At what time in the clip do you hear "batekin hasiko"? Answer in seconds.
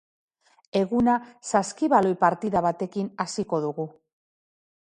2.69-3.61